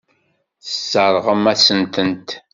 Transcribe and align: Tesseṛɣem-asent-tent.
Tesseṛɣem-asent-tent. 0.63 2.29